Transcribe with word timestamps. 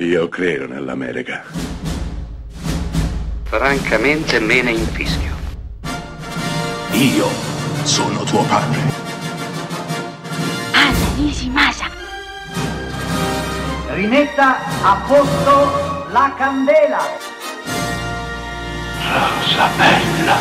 Io 0.00 0.28
credo 0.28 0.68
nell'America. 0.68 1.42
Francamente 3.42 4.38
me 4.38 4.62
ne 4.62 4.70
infischio. 4.70 5.34
Io 6.92 7.26
sono 7.82 8.22
tuo 8.22 8.44
padre. 8.44 8.80
Anna 10.72 11.14
Nishimasa. 11.16 11.90
Rimetta 13.88 14.58
a 14.84 15.04
posto 15.04 16.12
la 16.12 16.32
candela. 16.38 17.00
Rosa 19.02 19.68
bella. 19.76 20.36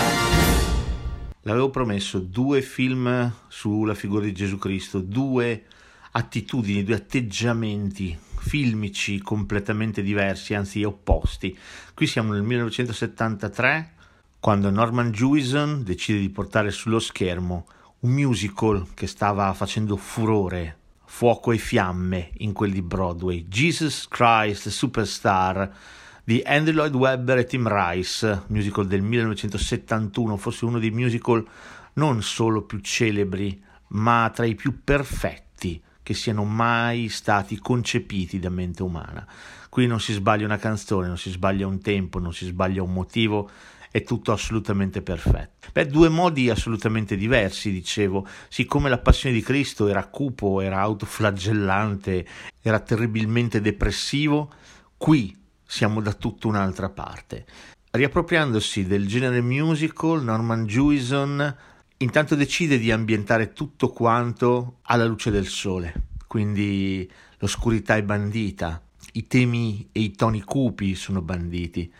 L'avevo 1.42 1.72
promesso 1.72 2.20
due 2.20 2.62
film 2.62 3.32
sulla 3.48 3.96
figura 3.96 4.24
di 4.24 4.34
Gesù 4.34 4.60
Cristo, 4.60 5.00
due 5.00 5.64
attitudini, 6.12 6.84
due 6.84 6.96
atteggiamenti 6.96 8.18
filmici 8.48 9.20
completamente 9.20 10.02
diversi, 10.02 10.54
anzi 10.54 10.84
opposti. 10.84 11.58
Qui 11.94 12.08
siamo 12.08 12.34
nel 12.34 12.44
1973, 12.44 13.94
quando 14.40 14.70
Norman 14.70 15.12
Jewison 15.12 15.84
decide 15.84 16.20
di 16.20 16.30
portare 16.30 16.72
sullo 16.72 17.00
schermo 17.00 17.68
un 18.00 18.12
musical 18.12 18.88
che 18.94 19.08
stava 19.08 19.52
facendo 19.54 19.98
furore, 19.98 20.78
fuoco 21.06 21.52
e 21.52 21.58
fiamme 21.58 22.32
in 22.38 22.54
quel 22.54 22.72
di 22.72 22.82
Broadway, 22.82 23.48
Jesus 23.48 24.08
Christ 24.08 24.70
Superstar 24.70 25.76
di 26.24 26.42
Andrew 26.46 26.76
Lloyd 26.76 26.96
Webber 26.96 27.38
e 27.40 27.46
Tim 27.46 27.68
Rice, 27.68 28.44
musical 28.48 28.86
del 28.86 29.02
1971, 29.02 30.38
forse 30.38 30.66
uno 30.66 30.78
dei 30.78 30.92
musical 30.92 31.46
non 31.94 32.22
solo 32.22 32.64
più 32.64 32.80
celebri, 32.80 33.62
ma 33.90 34.30
tra 34.34 34.46
i 34.46 34.54
più 34.54 34.84
perfetti 34.84 35.82
che 36.08 36.14
siano 36.14 36.46
mai 36.46 37.10
stati 37.10 37.60
concepiti 37.60 38.40
da 38.40 38.48
mente 38.48 38.82
umana. 38.82 39.28
Qui 39.68 39.88
non 39.88 40.00
si 40.00 40.14
sbaglia 40.14 40.46
una 40.46 40.58
canzone, 40.58 41.06
non 41.06 41.18
si 41.18 41.30
sbaglia 41.30 41.68
un 41.68 41.82
tempo, 41.82 42.18
non 42.18 42.34
si 42.34 42.46
sbaglia 42.46 42.82
un 42.82 42.94
motivo, 42.94 43.50
è 43.92 44.04
tutto 44.04 44.32
assolutamente 44.32 45.02
perfetto. 45.02 45.68
Beh, 45.74 45.88
due 45.88 46.08
modi 46.08 46.50
assolutamente 46.50 47.18
diversi, 47.18 47.74
dicevo. 47.74 48.26
Siccome 48.48 48.88
la 48.88 49.00
passione 49.00 49.36
di 49.36 49.42
Cristo 49.42 49.88
era 49.88 50.06
cupo, 50.06 50.62
era 50.62 50.80
autoflagellante, 50.80 52.26
era 52.62 52.80
terribilmente 52.80 53.60
depressivo, 53.60 54.50
qui 54.96 55.36
siamo 55.66 56.00
da 56.00 56.14
tutta 56.14 56.48
un'altra 56.48 56.88
parte. 56.88 57.46
Riappropriandosi 57.92 58.86
del 58.86 59.08
genere 59.08 59.42
musical, 59.42 60.24
Norman 60.24 60.66
Jewison 60.68 61.54
Intanto 62.00 62.36
decide 62.36 62.78
di 62.78 62.92
ambientare 62.92 63.54
tutto 63.54 63.90
quanto 63.90 64.78
alla 64.84 65.06
luce 65.06 65.32
del 65.32 65.48
sole, 65.48 66.10
quindi 66.28 67.10
l'oscurità 67.40 67.96
è 67.96 68.04
bandita, 68.04 68.80
i 69.14 69.26
temi 69.26 69.90
e 69.92 70.02
i 70.02 70.12
toni 70.12 70.42
cupi 70.42 70.94
sono 70.94 71.24
banditi. 71.24 71.92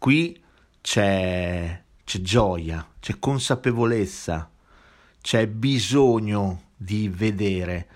Qui 0.00 0.42
c'è, 0.80 1.82
c'è 2.02 2.20
gioia, 2.20 2.84
c'è 2.98 3.20
consapevolezza, 3.20 4.50
c'è 5.20 5.46
bisogno 5.46 6.70
di 6.76 7.08
vedere. 7.08 7.86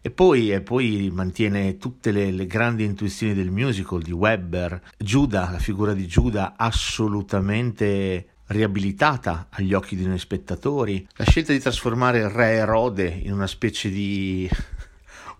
E 0.00 0.10
poi, 0.10 0.52
e 0.52 0.60
poi 0.60 1.10
mantiene 1.12 1.78
tutte 1.78 2.12
le, 2.12 2.30
le, 2.30 2.46
grandi 2.46 2.84
intuizioni 2.84 3.34
del 3.34 3.50
musical 3.50 4.02
di 4.02 4.12
Webber. 4.12 4.80
Giuda, 4.98 5.50
la 5.50 5.58
figura 5.58 5.94
di 5.94 6.06
Giuda, 6.06 6.54
assolutamente 6.56 8.31
riabilitata 8.46 9.46
agli 9.50 9.74
occhi 9.74 9.96
di 9.96 10.06
noi 10.06 10.18
spettatori, 10.18 11.06
la 11.16 11.24
scelta 11.24 11.52
di 11.52 11.58
trasformare 11.58 12.18
il 12.18 12.28
re 12.28 12.52
Erode 12.52 13.06
in 13.06 13.32
una 13.32 13.46
specie 13.46 13.88
di 13.88 14.48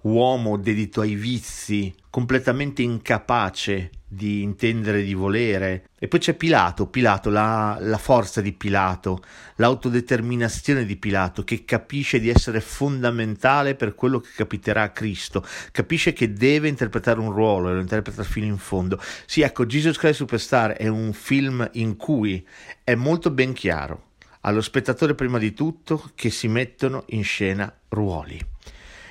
uomo 0.03 0.57
dedito 0.57 1.01
ai 1.01 1.15
vizi, 1.15 1.95
completamente 2.11 2.83
incapace 2.83 3.91
di 4.07 4.43
intendere 4.43 5.03
di 5.03 5.15
volere. 5.15 5.89
E 5.99 6.07
poi 6.07 6.21
c'è 6.21 6.35
Pilato, 6.35 6.87
Pilato, 6.87 7.31
la, 7.31 7.79
la, 7.81 7.97
forza 7.97 8.43
di 8.43 8.53
Pilato, 8.53 9.23
l'autodeterminazione 9.57 10.85
di 10.85 10.97
Pilato, 10.97 11.45
che 11.45 11.65
capisce 11.65 12.21
di 12.21 12.29
essere 12.29 12.61
fondamentale 12.61 13.75
per 13.75 13.95
quello 13.95 14.21
che 14.21 14.31
capiterà 14.37 14.83
a 14.83 14.91
Cristo, 14.91 15.45
capisce 15.71 16.13
che 16.13 16.33
deve 16.33 16.69
interpretare 16.69 17.21
un 17.21 17.33
ruolo 17.33 17.71
e 17.71 17.75
lo 17.75 17.81
interpreta 17.81 18.23
fino 18.23 18.47
in 18.47 18.59
fondo. 18.59 19.01
Sì, 19.25 19.41
ecco, 19.41 19.65
Jesus 19.65 19.97
Christ 19.97 20.17
Superstar 20.17 20.73
è 20.73 20.89
un 20.89 21.13
film 21.15 21.67
in 21.75 21.97
cui 21.97 22.47
è 22.85 22.95
molto 22.95 23.31
ben 23.31 23.55
chiaro 23.55 24.11
allo 24.43 24.61
spettatore 24.61 25.15
prima 25.15 25.39
di 25.39 25.55
tutto 25.55 26.11
che 26.15 26.29
si 26.29 26.49
mettono 26.49 27.05
in 27.09 27.23
scena 27.25 27.73
ruoli. 27.89 28.52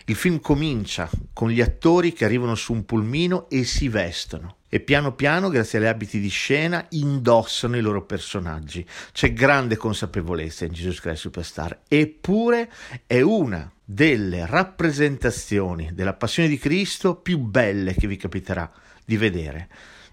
Il 0.05 0.15
film 0.15 0.39
comincia 0.39 1.09
con 1.33 1.49
gli 1.49 1.61
attori 1.61 2.13
che 2.13 2.25
arrivano 2.25 2.55
su 2.55 2.73
un 2.73 2.85
pulmino 2.85 3.49
e 3.49 3.63
si 3.63 3.87
vestono 3.87 4.57
e 4.73 4.79
piano 4.79 5.13
piano, 5.13 5.49
grazie 5.49 5.79
agli 5.79 5.85
abiti 5.85 6.17
di 6.17 6.29
scena, 6.29 6.85
indossano 6.91 7.75
i 7.75 7.81
loro 7.81 8.05
personaggi. 8.05 8.87
C'è 9.11 9.33
grande 9.33 9.75
consapevolezza 9.75 10.63
in 10.63 10.71
Jesus 10.71 11.01
Christ 11.01 11.19
Superstar, 11.19 11.81
eppure 11.89 12.71
è 13.05 13.19
una 13.19 13.69
delle 13.83 14.45
rappresentazioni 14.45 15.89
della 15.93 16.13
passione 16.13 16.47
di 16.47 16.57
Cristo 16.57 17.15
più 17.15 17.39
belle 17.39 17.93
che 17.93 18.07
vi 18.07 18.15
capiterà 18.15 18.71
di 19.03 19.17
vedere, 19.17 19.67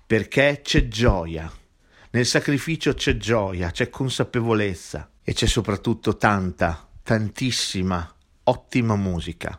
perché 0.05 0.61
c'è 0.61 0.89
gioia. 0.89 1.49
Nel 2.11 2.27
sacrificio 2.27 2.95
c'è 2.95 3.17
gioia, 3.17 3.71
c'è 3.71 3.89
consapevolezza 3.89 5.09
e 5.23 5.35
c'è 5.35 5.47
soprattutto 5.47 6.17
tanta, 6.17 6.89
tantissima, 7.05 8.13
ottima 8.43 8.97
musica. 8.97 9.57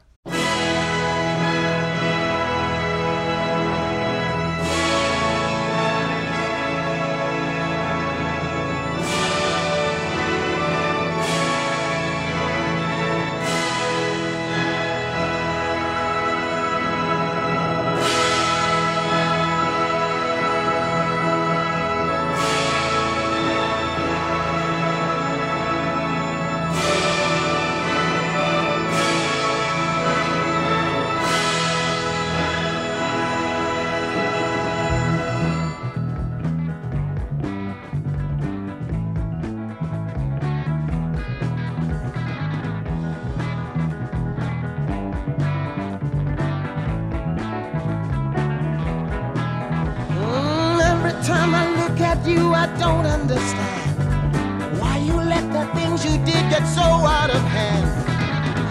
you, 52.30 52.54
I 52.54 52.66
don't 52.78 53.06
understand 53.06 54.80
why 54.80 54.98
you 54.98 55.16
let 55.16 55.46
the 55.52 55.66
things 55.74 56.06
you 56.06 56.16
did 56.24 56.44
get 56.54 56.66
so 56.68 56.82
out 56.82 57.30
of 57.30 57.42
hand. 57.58 57.88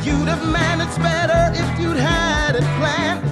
You'd 0.06 0.28
have 0.28 0.44
managed 0.50 0.98
better 1.02 1.42
if 1.62 1.68
you'd 1.80 1.96
had 1.96 2.56
it 2.56 2.68
planned. 2.78 3.22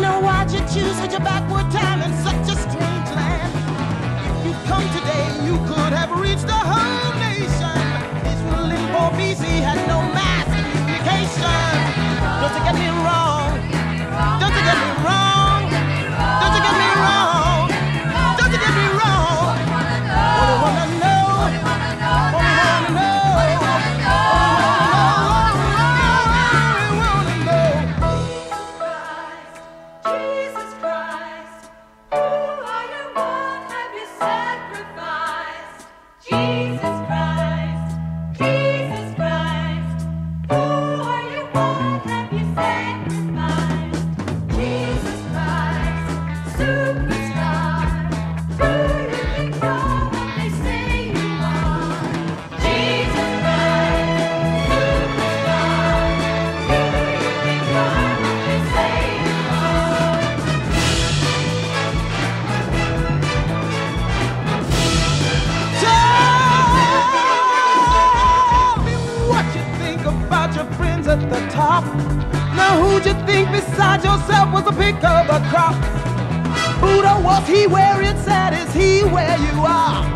Now 0.00 0.22
why'd 0.22 0.50
you 0.52 0.60
choose 0.74 0.96
such 0.96 1.14
a 1.14 1.20
backward 1.20 1.70
time 1.72 2.00
in 2.06 2.12
such 2.22 2.46
a 2.54 2.56
strange 2.64 3.08
land? 3.18 3.52
If 4.26 4.46
you 4.46 4.52
come 4.70 4.86
today, 4.98 5.26
you 5.46 5.56
could. 5.66 5.91
Who'd 72.80 73.04
you 73.04 73.12
think 73.26 73.52
besides 73.52 74.02
yourself 74.02 74.50
was 74.50 74.66
a 74.66 74.72
pick 74.72 74.96
of 75.04 75.28
a 75.28 75.44
crop? 75.52 75.76
Buddha, 76.80 77.20
was 77.20 77.46
he 77.46 77.66
where 77.66 78.00
it's 78.00 78.26
at? 78.26 78.54
Is 78.54 78.72
he 78.72 79.04
where 79.04 79.36
you 79.36 79.60
are? 79.60 80.08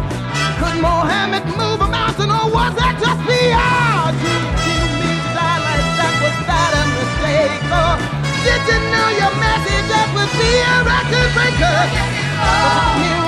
Could 0.57 0.81
Mohammed 0.81 1.45
move 1.53 1.85
a 1.85 1.89
mountain 1.89 2.31
or 2.33 2.49
was 2.49 2.73
that 2.81 2.97
just 2.97 3.21
PR? 3.29 4.09
Did 4.09 4.41
you 4.65 4.89
mean 4.97 5.21
to 5.21 5.37
die 5.37 5.61
like 5.69 5.89
that? 6.01 6.15
Was 6.17 6.39
that 6.49 6.73
a 6.81 6.85
mistake? 6.97 7.61
Or 7.77 7.93
did 8.41 8.63
you 8.65 8.81
know 8.89 9.09
your 9.21 9.35
message 9.37 9.85
that 9.93 10.09
would 10.17 10.33
be 10.33 10.49
a 10.65 10.81
record 10.81 11.29
breaker? 11.37 11.77
Oh, 12.41 13.25